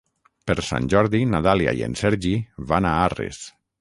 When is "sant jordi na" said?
0.69-1.41